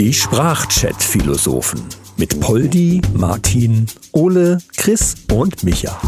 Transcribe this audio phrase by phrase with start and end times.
[0.00, 1.82] Die Sprachchat-Philosophen
[2.16, 6.00] mit Poldi, Martin, Ole, Chris und Micha.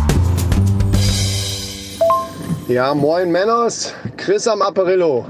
[2.69, 5.27] Ja, moin Männers, Chris am Apparillo.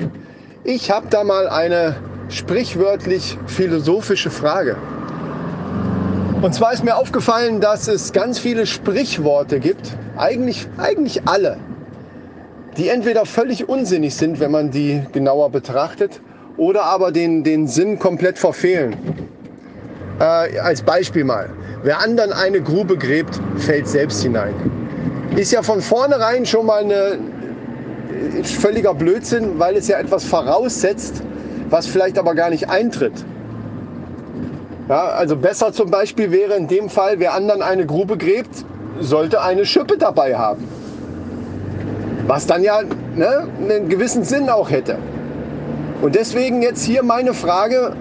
[0.65, 1.97] Ich habe da mal eine
[2.29, 4.77] sprichwörtlich philosophische Frage.
[6.43, 11.57] Und zwar ist mir aufgefallen, dass es ganz viele Sprichworte gibt, eigentlich, eigentlich alle,
[12.77, 16.21] die entweder völlig unsinnig sind, wenn man die genauer betrachtet,
[16.57, 18.97] oder aber den, den Sinn komplett verfehlen.
[20.19, 21.51] Äh, als Beispiel mal,
[21.83, 24.55] wer anderen eine Grube gräbt, fällt selbst hinein.
[25.37, 27.19] Ist ja von vornherein schon mal eine,
[28.43, 31.23] völliger Blödsinn, weil es ja etwas voraussetzt,
[31.69, 33.25] was vielleicht aber gar nicht eintritt.
[34.89, 38.65] Ja, also besser zum Beispiel wäre in dem Fall, wer anderen eine Grube gräbt,
[38.99, 40.67] sollte eine Schippe dabei haben.
[42.31, 42.83] Was dann ja
[43.17, 44.99] ne, einen gewissen Sinn auch hätte.
[46.01, 47.97] Und deswegen jetzt hier meine Frage,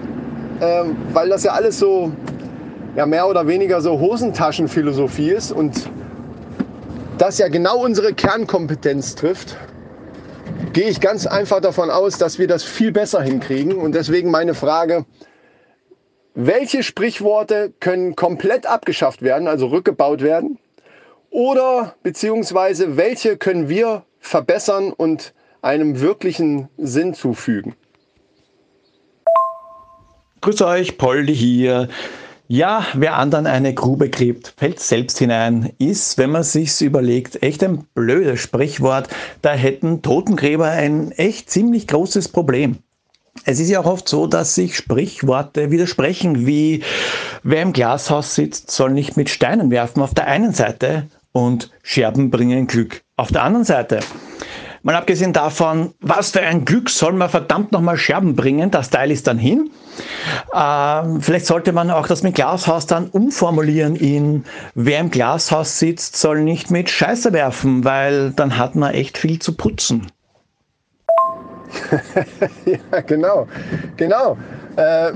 [0.60, 2.12] äh, weil das ja alles so
[2.94, 5.90] ja, mehr oder weniger so Hosentaschenphilosophie ist und
[7.18, 9.56] das ja genau unsere Kernkompetenz trifft,
[10.74, 13.78] gehe ich ganz einfach davon aus, dass wir das viel besser hinkriegen.
[13.78, 15.06] Und deswegen meine Frage,
[16.36, 20.60] welche Sprichworte können komplett abgeschafft werden, also rückgebaut werden?
[21.30, 27.74] Oder beziehungsweise welche können wir verbessern und einem wirklichen Sinn zufügen?
[30.42, 31.88] Grüß euch, Poldi hier.
[32.48, 37.62] Ja, wer anderen eine Grube gräbt, fällt selbst hinein, ist, wenn man sich's überlegt, echt
[37.62, 39.08] ein blödes Sprichwort.
[39.42, 42.78] Da hätten Totengräber ein echt ziemlich großes Problem.
[43.44, 46.82] Es ist ja auch oft so, dass sich Sprichworte widersprechen, wie
[47.42, 52.30] wer im Glashaus sitzt, soll nicht mit Steinen werfen auf der einen Seite und Scherben
[52.30, 54.00] bringen Glück auf der anderen Seite.
[54.82, 59.10] Mal abgesehen davon, was für ein Glück soll man verdammt nochmal Scherben bringen, das Teil
[59.10, 59.70] ist dann hin.
[60.54, 64.44] Ähm, vielleicht sollte man auch das mit Glashaus dann umformulieren in,
[64.74, 69.38] wer im Glashaus sitzt, soll nicht mit Scheiße werfen, weil dann hat man echt viel
[69.38, 70.06] zu putzen.
[72.64, 73.46] ja, genau,
[73.98, 74.38] genau.
[74.76, 75.12] Äh,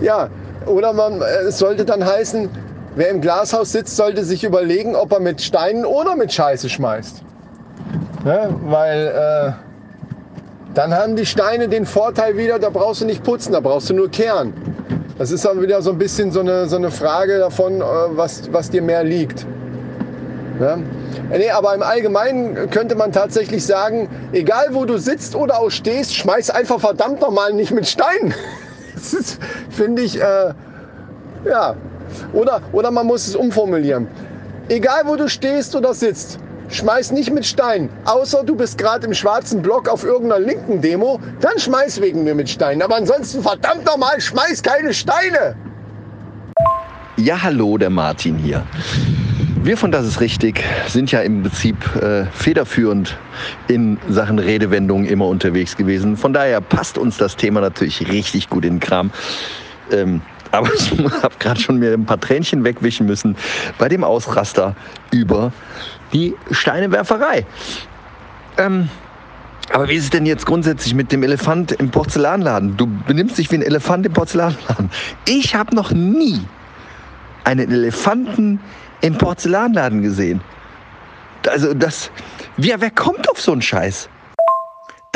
[0.02, 0.28] ja,
[0.66, 2.50] oder man, es sollte dann heißen,
[2.96, 7.22] wer im Glashaus sitzt, sollte sich überlegen, ob er mit Steinen oder mit Scheiße schmeißt.
[8.24, 8.54] Ne?
[8.64, 9.52] Weil äh,
[10.74, 13.94] dann haben die Steine den Vorteil wieder, da brauchst du nicht putzen, da brauchst du
[13.94, 14.52] nur kehren.
[15.18, 18.52] Das ist dann wieder so ein bisschen so eine, so eine Frage davon, äh, was,
[18.52, 19.46] was dir mehr liegt.
[20.58, 20.82] Ne?
[21.30, 26.14] Nee, aber im Allgemeinen könnte man tatsächlich sagen, egal wo du sitzt oder auch stehst,
[26.14, 28.34] schmeiß einfach verdammt nochmal nicht mit Steinen.
[28.94, 29.38] Das
[29.70, 30.54] finde ich, äh,
[31.44, 31.76] ja.
[32.32, 34.06] Oder, oder man muss es umformulieren.
[34.68, 37.88] Egal wo du stehst oder sitzt, schmeiß nicht mit Steinen.
[38.04, 42.34] Außer du bist gerade im schwarzen Block auf irgendeiner linken Demo, dann schmeiß wegen mir
[42.34, 42.82] mit Steinen.
[42.82, 45.56] Aber ansonsten verdammt nochmal, schmeiß keine Steine.
[47.16, 48.62] Ja, hallo, der Martin hier.
[49.62, 53.16] Wir von Das ist richtig sind ja im Prinzip äh, federführend
[53.66, 56.16] in Sachen Redewendungen immer unterwegs gewesen.
[56.16, 59.10] Von daher passt uns das Thema natürlich richtig gut in den Kram.
[59.90, 60.20] Ähm,
[60.56, 60.90] aber ich
[61.22, 63.36] habe gerade schon mir ein paar Tränchen wegwischen müssen
[63.78, 64.74] bei dem Ausraster
[65.10, 65.52] über
[66.12, 67.46] die Steinewerferei.
[68.58, 68.88] Ähm,
[69.72, 72.76] aber wie ist es denn jetzt grundsätzlich mit dem Elefant im Porzellanladen?
[72.76, 74.90] Du benimmst dich wie ein Elefant im Porzellanladen.
[75.26, 76.40] Ich habe noch nie
[77.44, 78.60] einen Elefanten
[79.00, 80.40] im Porzellanladen gesehen.
[81.48, 82.10] Also das,
[82.56, 84.08] wer, wer kommt auf so einen Scheiß?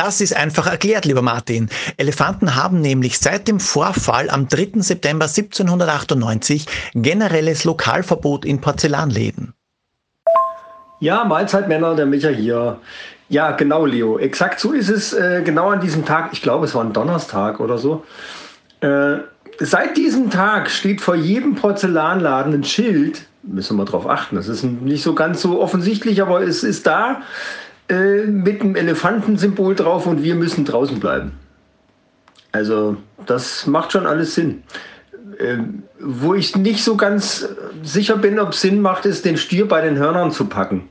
[0.02, 1.68] Das ist einfach erklärt, lieber Martin.
[1.98, 4.80] Elefanten haben nämlich seit dem Vorfall am 3.
[4.80, 9.52] September 1798 generelles Lokalverbot in Porzellanläden.
[11.00, 12.78] Ja, Mahlzeit Männer, der Micha hier.
[13.28, 14.18] Ja, genau, Leo.
[14.18, 15.12] Exakt so ist es.
[15.12, 18.02] Äh, genau an diesem Tag, ich glaube, es war ein Donnerstag oder so.
[18.80, 19.18] Äh,
[19.58, 24.36] seit diesem Tag steht vor jedem Porzellanladen ein Schild, müssen wir darauf achten.
[24.36, 27.20] Das ist nicht so ganz so offensichtlich, aber es ist da
[27.90, 31.32] äh, mit einem Elefantensymbol drauf und wir müssen draußen bleiben.
[32.52, 32.96] Also
[33.26, 34.62] das macht schon alles Sinn.
[35.38, 35.58] Äh,
[35.98, 37.48] wo ich nicht so ganz
[37.82, 40.88] sicher bin, ob es Sinn macht, ist den Stier bei den Hörnern zu packen.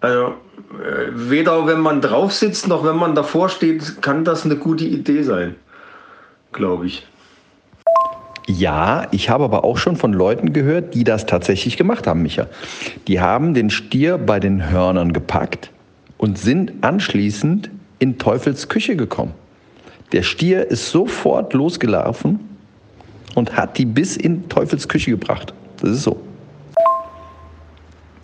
[0.00, 4.56] Also äh, weder wenn man drauf sitzt noch wenn man davor steht, kann das eine
[4.56, 5.56] gute Idee sein,
[6.52, 7.06] glaube ich.
[8.46, 12.46] Ja, ich habe aber auch schon von Leuten gehört, die das tatsächlich gemacht haben, Micha.
[13.08, 15.70] Die haben den Stier bei den Hörnern gepackt
[16.24, 17.68] und sind anschließend
[17.98, 19.34] in Teufels Küche gekommen.
[20.12, 22.40] Der Stier ist sofort losgelaufen
[23.34, 25.52] und hat die bis in Teufels Küche gebracht.
[25.82, 26.18] Das ist so.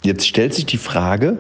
[0.03, 1.37] Jetzt stellt sich die Frage,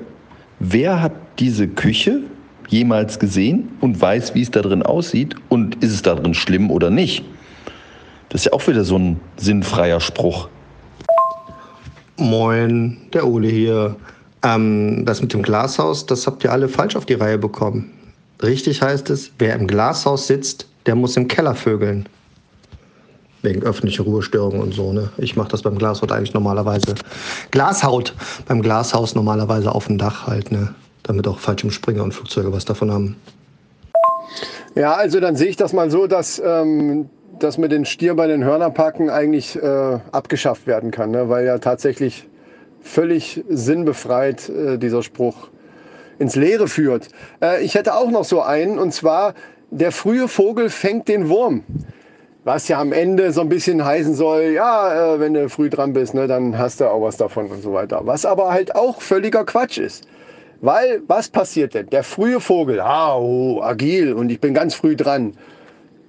[0.59, 2.21] wer hat diese Küche
[2.69, 6.71] jemals gesehen und weiß, wie es da drin aussieht und ist es da drin schlimm
[6.71, 7.25] oder nicht.
[8.29, 10.51] Das ist ja auch wieder so ein sinnfreier Spruch.
[12.19, 13.97] Moin, der Ole hier.
[14.43, 17.91] Ähm, das mit dem Glashaus, das habt ihr alle falsch auf die Reihe bekommen.
[18.43, 22.09] Richtig heißt es, wer im Glashaus sitzt, der muss im Keller vögeln.
[23.43, 24.93] Wegen öffentlicher Ruhestörungen und so.
[24.93, 25.11] Ne?
[25.19, 26.95] Ich mache das beim Glashaus eigentlich normalerweise.
[27.51, 28.15] Glashaut
[28.47, 30.75] beim Glashaus normalerweise auf dem Dach halt, ne?
[31.05, 33.17] Damit auch Fallschirmspringer und Flugzeuge was davon haben.
[34.75, 37.09] Ja, also dann sehe ich das mal so, dass ähm,
[37.39, 41.29] das mit den Stier bei den Hörnerpacken eigentlich äh, abgeschafft werden kann, ne?
[41.29, 42.29] weil ja tatsächlich
[42.83, 45.49] völlig sinnbefreit äh, dieser Spruch
[46.19, 47.09] ins Leere führt.
[47.43, 49.35] Äh, ich hätte auch noch so einen, und zwar,
[49.71, 51.65] der frühe Vogel fängt den Wurm.
[52.45, 55.93] Was ja am Ende so ein bisschen heißen soll, ja, äh, wenn du früh dran
[55.93, 58.01] bist, ne, dann hast du auch was davon und so weiter.
[58.05, 60.07] Was aber halt auch völliger Quatsch ist.
[60.63, 61.89] Weil, was passiert denn?
[61.89, 65.35] Der frühe Vogel, ah, oh, agil und ich bin ganz früh dran,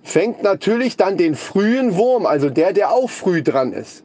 [0.04, 4.04] fängt natürlich dann den frühen Wurm, also der, der auch früh dran ist.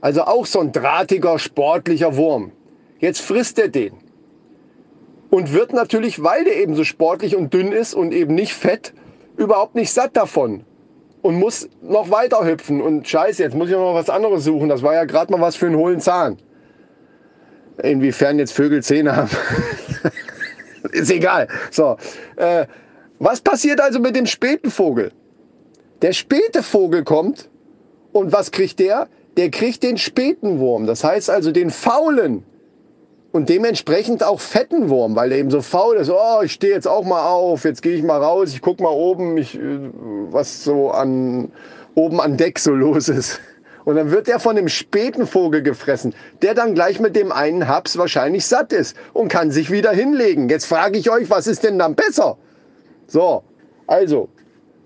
[0.00, 2.52] Also auch so ein drahtiger, sportlicher Wurm.
[2.98, 3.94] Jetzt frisst er den.
[5.30, 8.94] Und wird natürlich, weil der eben so sportlich und dünn ist und eben nicht fett,
[9.36, 10.64] überhaupt nicht satt davon
[11.22, 12.80] und muss noch weiter hüpfen.
[12.80, 14.68] Und scheiße, jetzt muss ich noch was anderes suchen.
[14.68, 16.38] Das war ja gerade mal was für einen hohlen Zahn.
[17.82, 19.30] Inwiefern jetzt Vögel Zähne haben,
[20.92, 21.48] ist egal.
[21.70, 21.96] So,
[22.36, 22.66] äh,
[23.18, 25.12] was passiert also mit dem späten Vogel?
[26.02, 27.50] Der späte Vogel kommt
[28.12, 29.08] und was kriegt der?
[29.38, 30.86] Der kriegt den späten Wurm.
[30.86, 32.42] Das heißt also den faulen
[33.30, 36.10] und dementsprechend auch fetten Wurm, weil er eben so faul ist.
[36.10, 38.90] Oh, ich stehe jetzt auch mal auf, jetzt gehe ich mal raus, ich gucke mal
[38.90, 39.90] oben, ich, äh,
[40.30, 41.52] was so an,
[41.94, 43.40] oben an Deck so los ist.
[43.84, 47.68] Und dann wird er von dem späten Vogel gefressen, der dann gleich mit dem einen
[47.68, 50.48] Haps wahrscheinlich satt ist und kann sich wieder hinlegen.
[50.48, 52.38] Jetzt frage ich euch, was ist denn dann besser?
[53.06, 53.44] So,
[53.86, 54.30] also,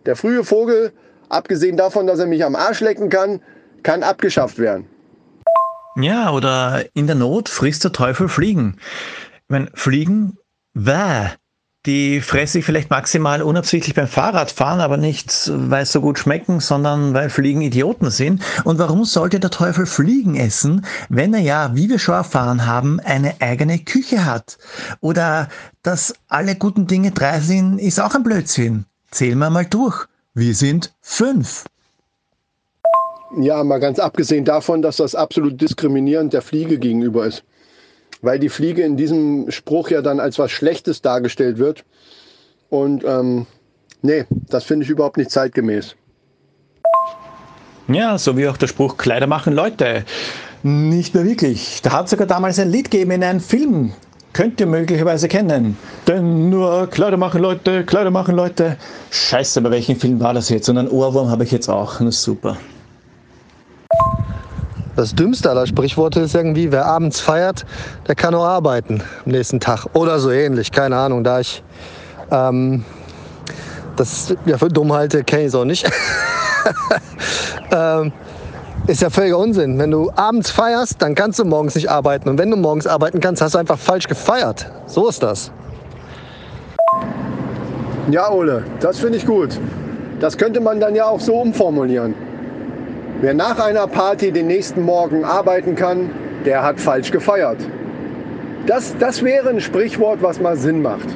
[0.04, 0.92] der frühe Vogel,
[1.30, 3.40] abgesehen davon, dass er mich am Arsch lecken kann,
[3.82, 4.86] kann abgeschafft werden.
[5.96, 8.78] Ja, oder in der Not frisst der Teufel Fliegen.
[9.34, 10.38] Ich meine, Fliegen,
[10.74, 11.30] wäh.
[11.84, 16.60] Die fresse ich vielleicht maximal unabsichtlich beim Fahrradfahren, aber nicht, weil es so gut schmecken,
[16.60, 18.40] sondern weil Fliegen Idioten sind.
[18.62, 23.00] Und warum sollte der Teufel Fliegen essen, wenn er ja, wie wir schon erfahren haben,
[23.00, 24.58] eine eigene Küche hat?
[25.00, 25.48] Oder
[25.82, 28.84] dass alle guten Dinge drei sind, ist auch ein Blödsinn.
[29.10, 30.06] Zählen wir mal durch.
[30.34, 31.64] Wir sind fünf.
[33.38, 37.44] Ja, mal ganz abgesehen davon, dass das absolut diskriminierend der Fliege gegenüber ist.
[38.20, 41.84] Weil die Fliege in diesem Spruch ja dann als was Schlechtes dargestellt wird.
[42.68, 43.46] Und ähm,
[44.02, 45.96] nee, das finde ich überhaupt nicht zeitgemäß.
[47.88, 50.04] Ja, so wie auch der Spruch Kleider machen Leute.
[50.62, 51.80] Nicht mehr wirklich.
[51.82, 53.92] Da hat sogar damals ein Lied gegeben in einem Film.
[54.32, 55.76] Könnt ihr möglicherweise kennen.
[56.06, 58.76] Denn nur Kleider machen Leute, Kleider machen Leute.
[59.10, 60.68] Scheiße, bei welchem Film war das jetzt?
[60.68, 61.98] Und einen Ohrwurm habe ich jetzt auch.
[61.98, 62.56] Das ist super.
[64.94, 67.64] Das dümmste aller Sprichworte ist irgendwie, wer abends feiert,
[68.06, 69.86] der kann nur arbeiten am nächsten Tag.
[69.94, 71.24] Oder so ähnlich, keine Ahnung.
[71.24, 71.62] Da ich
[72.30, 72.84] ähm,
[73.96, 75.90] das ja für dumm halte, kenne ich es auch nicht.
[77.72, 78.12] ähm,
[78.86, 79.78] ist ja völliger Unsinn.
[79.78, 82.28] Wenn du abends feierst, dann kannst du morgens nicht arbeiten.
[82.28, 84.70] Und wenn du morgens arbeiten kannst, hast du einfach falsch gefeiert.
[84.86, 85.52] So ist das.
[88.10, 89.58] Ja, Ole, das finde ich gut.
[90.20, 92.14] Das könnte man dann ja auch so umformulieren.
[93.22, 96.10] Wer nach einer Party den nächsten Morgen arbeiten kann,
[96.44, 97.58] der hat falsch gefeiert.
[98.66, 101.06] Das, das wäre ein Sprichwort, was mal Sinn macht.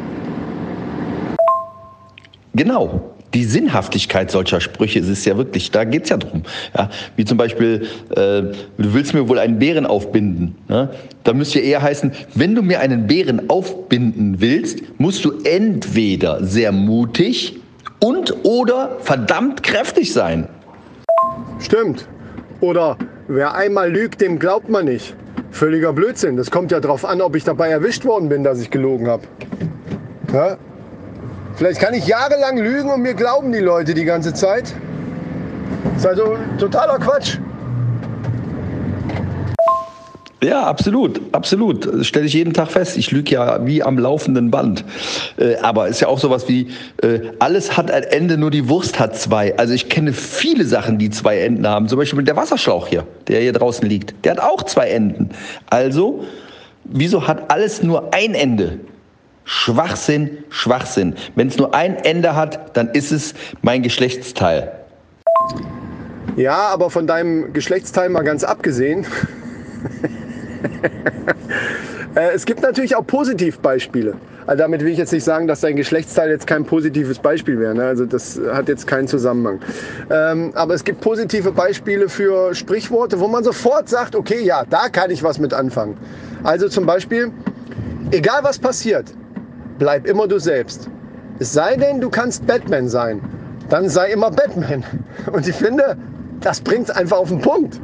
[2.54, 3.12] Genau.
[3.34, 6.44] Die Sinnhaftigkeit solcher Sprüche ist es ja wirklich, da geht es ja drum.
[6.78, 10.54] Ja, wie zum Beispiel, äh, du willst mir wohl einen Bären aufbinden.
[10.68, 10.90] Ne?
[11.24, 16.44] Da müsste ja eher heißen, wenn du mir einen Bären aufbinden willst, musst du entweder
[16.44, 17.58] sehr mutig
[17.98, 20.46] und oder verdammt kräftig sein.
[21.58, 22.08] Stimmt.
[22.60, 22.96] Oder
[23.28, 25.14] wer einmal lügt, dem glaubt man nicht.
[25.50, 26.36] Völliger Blödsinn.
[26.36, 29.22] Das kommt ja darauf an, ob ich dabei erwischt worden bin, dass ich gelogen habe.
[30.32, 30.56] Ja?
[31.54, 34.74] Vielleicht kann ich jahrelang lügen und mir glauben die Leute die ganze Zeit.
[35.94, 37.38] Das ist also totaler Quatsch.
[40.46, 41.92] Ja, absolut, absolut.
[41.92, 42.96] Das stelle ich jeden Tag fest.
[42.96, 44.84] Ich lüge ja wie am laufenden Band.
[45.38, 46.68] Äh, aber ist ja auch sowas wie,
[47.02, 49.58] äh, alles hat ein Ende, nur die Wurst hat zwei.
[49.58, 51.88] Also ich kenne viele Sachen, die zwei Enden haben.
[51.88, 54.14] Zum Beispiel der Wasserschlauch hier, der hier draußen liegt.
[54.24, 55.30] Der hat auch zwei Enden.
[55.68, 56.24] Also,
[56.84, 58.78] wieso hat alles nur ein Ende?
[59.42, 61.16] Schwachsinn, Schwachsinn.
[61.34, 64.70] Wenn es nur ein Ende hat, dann ist es mein Geschlechtsteil.
[66.36, 69.06] Ja, aber von deinem Geschlechtsteil mal ganz abgesehen.
[72.16, 74.14] Äh, es gibt natürlich auch Positivbeispiele.
[74.46, 77.74] Also damit will ich jetzt nicht sagen, dass dein Geschlechtsteil jetzt kein positives Beispiel wäre.
[77.74, 77.84] Ne?
[77.84, 79.60] Also das hat jetzt keinen Zusammenhang.
[80.08, 84.88] Ähm, aber es gibt positive Beispiele für Sprichworte, wo man sofort sagt, okay, ja, da
[84.88, 85.96] kann ich was mit anfangen.
[86.42, 87.30] Also zum Beispiel,
[88.12, 89.12] egal was passiert,
[89.78, 90.88] bleib immer du selbst.
[91.38, 93.20] Es sei denn, du kannst Batman sein,
[93.68, 94.82] dann sei immer Batman.
[95.32, 95.98] Und ich finde,
[96.40, 97.78] das bringt es einfach auf den Punkt.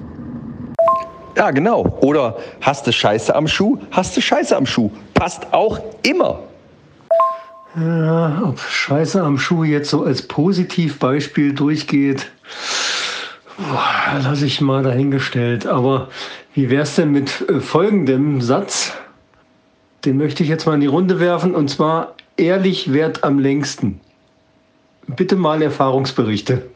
[1.36, 1.98] Ja, genau.
[2.00, 3.78] Oder hast du Scheiße am Schuh?
[3.90, 4.90] Hast du Scheiße am Schuh?
[5.14, 6.40] Passt auch immer.
[7.74, 12.30] Ja, ob Scheiße am Schuh jetzt so als Positivbeispiel durchgeht,
[14.22, 15.66] lasse ich mal dahingestellt.
[15.66, 16.08] Aber
[16.52, 18.92] wie wäre es denn mit äh, folgendem Satz?
[20.04, 24.00] Den möchte ich jetzt mal in die Runde werfen und zwar ehrlich wert am längsten.
[25.06, 26.66] Bitte mal Erfahrungsberichte.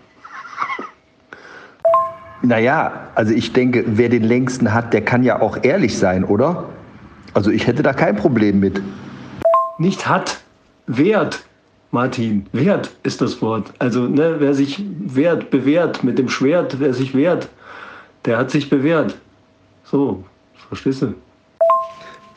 [2.42, 6.68] Naja, also ich denke, wer den längsten hat, der kann ja auch ehrlich sein, oder?
[7.34, 8.80] Also ich hätte da kein Problem mit.
[9.78, 10.38] Nicht hat,
[10.86, 11.44] wert,
[11.90, 12.46] Martin.
[12.52, 13.72] Wert ist das Wort.
[13.78, 17.48] Also ne, wer sich wehrt, bewährt mit dem Schwert, wer sich wehrt,
[18.24, 19.16] der hat sich bewährt.
[19.84, 20.24] So,
[20.68, 21.14] verstehst du?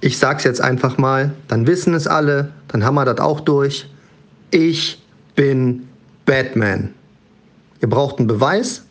[0.01, 3.89] Ich sag's jetzt einfach mal, dann wissen es alle, dann haben wir das auch durch.
[4.51, 5.03] Ich
[5.35, 5.87] bin
[6.25, 6.93] Batman.
[7.81, 8.85] Ihr braucht einen Beweis,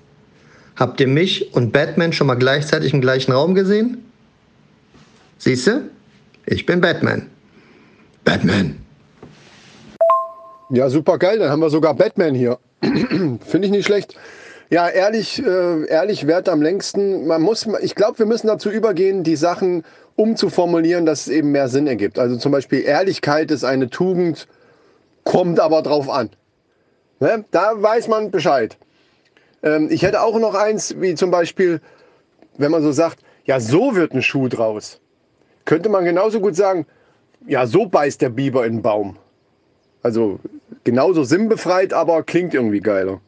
[0.79, 4.05] Habt ihr mich und Batman schon mal gleichzeitig im gleichen Raum gesehen?
[5.39, 5.91] Siehst du?
[6.47, 7.29] Ich bin Batman.
[8.25, 8.79] Batman.
[10.71, 11.41] Ja, super geil.
[11.41, 12.59] Dann haben wir sogar Batman hier.
[12.81, 14.15] Finde ich nicht schlecht.
[14.71, 17.27] Ja, ehrlich, äh, ehrlich wert am längsten.
[17.27, 19.83] Man muss, ich glaube, wir müssen dazu übergehen, die Sachen
[20.15, 22.21] umzuformulieren, dass es eben mehr Sinn ergibt.
[22.21, 24.47] Also zum Beispiel Ehrlichkeit ist eine Tugend,
[25.25, 26.31] kommt aber drauf an.
[27.19, 27.45] Ne?
[27.51, 28.77] Da weiß man Bescheid.
[29.63, 31.81] Ähm, ich hätte auch noch eins, wie zum Beispiel,
[32.57, 35.01] wenn man so sagt, ja, so wird ein Schuh draus.
[35.65, 36.87] Könnte man genauso gut sagen,
[37.47, 39.17] ja, so beißt der Biber in den Baum.
[40.03, 40.39] Also
[40.85, 43.21] genauso sinnbefreit, aber klingt irgendwie geiler.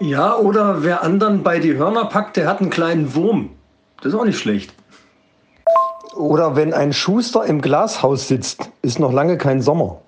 [0.00, 3.50] Ja, oder wer anderen bei die Hörner packt, der hat einen kleinen Wurm.
[3.98, 4.74] Das ist auch nicht schlecht.
[6.14, 10.00] Oder wenn ein Schuster im Glashaus sitzt, ist noch lange kein Sommer.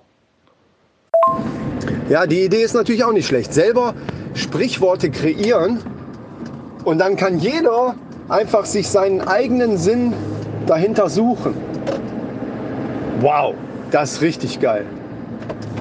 [2.09, 3.53] Ja, die Idee ist natürlich auch nicht schlecht.
[3.53, 3.93] Selber
[4.37, 5.79] Sprichworte kreieren
[6.85, 7.95] und dann kann jeder
[8.29, 10.13] einfach sich seinen eigenen Sinn
[10.67, 11.53] dahinter suchen.
[13.21, 13.55] Wow,
[13.91, 14.85] das ist richtig geil.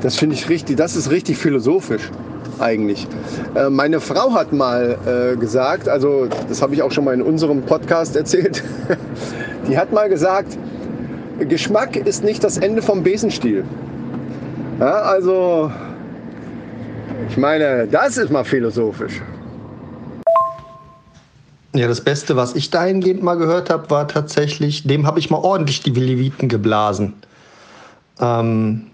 [0.02, 2.10] Das finde ich richtig, das ist richtig philosophisch
[2.58, 3.06] eigentlich.
[3.54, 7.22] Äh, meine Frau hat mal äh, gesagt, also das habe ich auch schon mal in
[7.22, 8.62] unserem Podcast erzählt,
[9.68, 10.56] die hat mal gesagt,
[11.40, 13.64] Geschmack ist nicht das Ende vom Besenstiel.
[14.80, 15.70] Ja, also
[17.28, 19.20] ich meine, das ist mal philosophisch.
[21.74, 25.38] Ja, das Beste, was ich dahingehend mal gehört habe, war tatsächlich, dem habe ich mal
[25.38, 27.12] ordentlich die Leviten geblasen.
[28.18, 28.86] Ähm,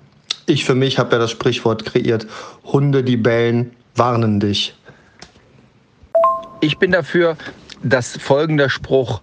[0.46, 2.26] ich für mich habe ja das Sprichwort kreiert,
[2.64, 4.74] Hunde, die bellen, warnen dich.
[6.60, 7.36] Ich bin dafür,
[7.84, 9.20] dass folgender Spruch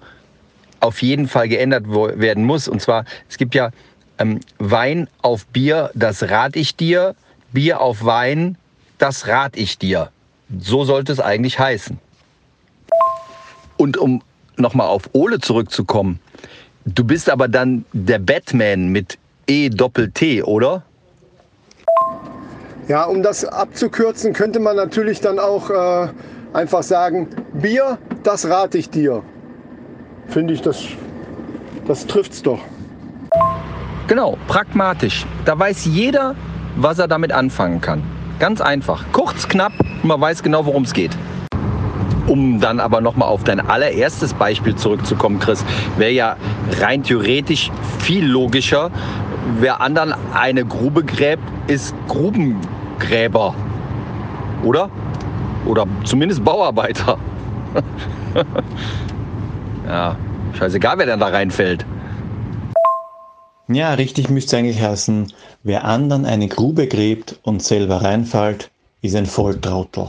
[0.80, 2.68] auf jeden Fall geändert werden muss.
[2.68, 3.72] Und zwar, es gibt ja
[4.18, 7.16] ähm, Wein auf Bier, das rate ich dir.
[7.52, 8.58] Bier auf Wein,
[9.00, 10.12] das rate ich dir.
[10.60, 11.98] So sollte es eigentlich heißen.
[13.78, 14.22] Und um
[14.58, 16.20] nochmal auf Ole zurückzukommen,
[16.86, 20.84] du bist aber dann der Batman mit E-Doppel-T, oder?
[22.88, 26.10] Ja, um das abzukürzen, könnte man natürlich dann auch äh,
[26.54, 29.24] einfach sagen, Bier, das rate ich dir.
[30.28, 30.84] Finde ich, das,
[31.88, 32.60] das trifft's doch.
[34.08, 35.26] Genau, pragmatisch.
[35.46, 36.36] Da weiß jeder,
[36.76, 38.19] was er damit anfangen kann.
[38.40, 39.04] Ganz einfach.
[39.12, 41.12] Kurz, knapp man weiß genau, worum es geht.
[42.28, 45.66] Um dann aber nochmal auf dein allererstes Beispiel zurückzukommen, Chris,
[45.98, 46.36] wäre ja
[46.80, 48.92] rein theoretisch viel logischer,
[49.60, 53.56] wer anderen eine Grube gräbt, ist Grubengräber.
[54.64, 54.90] Oder?
[55.66, 57.18] Oder zumindest Bauarbeiter.
[59.88, 60.16] ja,
[60.58, 61.86] scheißegal, wer dann da reinfällt.
[63.72, 68.72] Ja, richtig müsste eigentlich heißen, wer anderen eine Grube gräbt und selber reinfällt,
[69.04, 70.08] ist ein Volltrautel.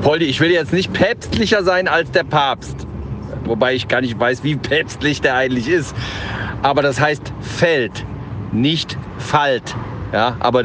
[0.00, 2.86] Poldi, ich will jetzt nicht päpstlicher sein als der Papst.
[3.44, 5.92] Wobei ich gar nicht weiß, wie päpstlich der eigentlich ist.
[6.62, 8.04] Aber das heißt Feld,
[8.52, 9.74] nicht Falt.
[10.12, 10.62] Ja, aber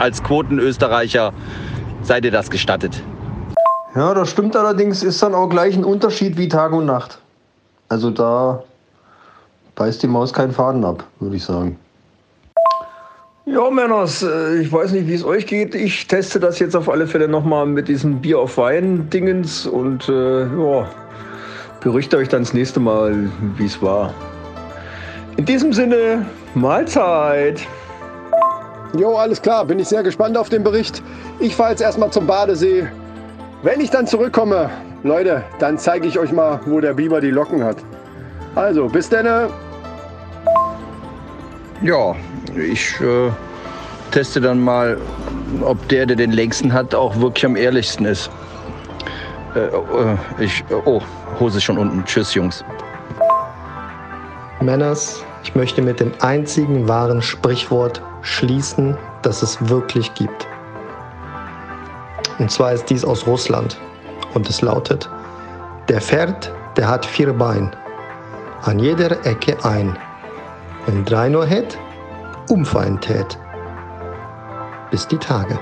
[0.00, 1.32] als Quotenösterreicher
[2.02, 3.00] seid ihr das gestattet.
[3.94, 7.20] Ja, das stimmt allerdings, ist dann auch gleich ein Unterschied wie Tag und Nacht.
[7.88, 8.64] Also da
[9.74, 11.78] beißt die Maus keinen Faden ab, würde ich sagen.
[13.44, 15.74] Ja, Männers, äh, ich weiß nicht, wie es euch geht.
[15.74, 20.42] Ich teste das jetzt auf alle Fälle nochmal mit diesem Bier auf Wein-Dingens und äh,
[20.42, 20.88] ja,
[21.80, 24.14] berichte euch dann das nächste Mal, wie es war.
[25.36, 26.24] In diesem Sinne,
[26.54, 27.66] Mahlzeit.
[28.96, 31.02] Jo, alles klar, bin ich sehr gespannt auf den Bericht.
[31.40, 32.86] Ich fahre jetzt erstmal zum Badesee.
[33.64, 34.70] Wenn ich dann zurückkomme,
[35.02, 37.78] Leute, dann zeige ich euch mal, wo der Biber die Locken hat.
[38.54, 39.26] Also, bis denn.
[41.82, 42.14] Ja,
[42.54, 43.30] ich äh,
[44.10, 44.98] teste dann mal,
[45.62, 48.30] ob der, der den längsten hat, auch wirklich am ehrlichsten ist.
[49.54, 51.00] Äh, äh, ich, oh,
[51.40, 52.04] Hose ist schon unten.
[52.04, 52.64] Tschüss, Jungs.
[54.60, 60.46] Männers, ich möchte mit dem einzigen wahren Sprichwort schließen, das es wirklich gibt.
[62.38, 63.78] Und zwar ist dies aus Russland
[64.34, 65.10] und es lautet,
[65.88, 67.72] der Pferd, der hat vier Beine,
[68.62, 69.96] an jeder Ecke ein.
[70.86, 71.78] Wenn drei nur hätt,
[72.48, 73.38] umfallen tät.
[74.90, 75.58] Bis die Tage.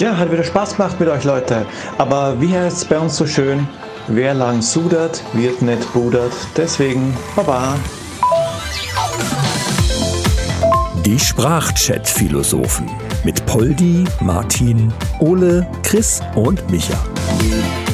[0.00, 1.64] Ja, hat wieder Spaß gemacht mit euch Leute.
[1.98, 3.68] Aber wie heißt es bei uns so schön?
[4.08, 6.32] Wer lang sudert, wird nicht budert.
[6.56, 7.74] Deswegen, Baba.
[11.04, 12.90] Die Sprachchat-Philosophen
[13.24, 16.98] mit Poldi, Martin, Ole, Chris und Micha.